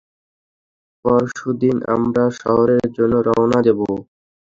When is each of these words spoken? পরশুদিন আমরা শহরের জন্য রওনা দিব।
পরশুদিন 1.05 1.77
আমরা 1.95 2.23
শহরের 2.39 2.85
জন্য 2.97 3.13
রওনা 3.27 3.59
দিব। 3.67 3.79